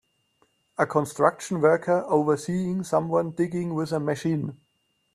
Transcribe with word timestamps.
A 0.79 0.87
construction 0.87 1.61
worker 1.61 2.03
overseeing 2.07 2.83
someone 2.83 3.29
digging 3.29 3.75
with 3.75 3.91
a 3.91 3.99
machine. 3.99 4.57